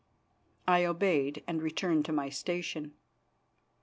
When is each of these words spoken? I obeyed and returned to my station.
I 0.67 0.83
obeyed 0.83 1.43
and 1.45 1.61
returned 1.61 2.05
to 2.05 2.11
my 2.11 2.29
station. 2.29 2.95